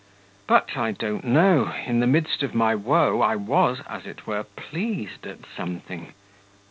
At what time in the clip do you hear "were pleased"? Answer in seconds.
4.25-5.27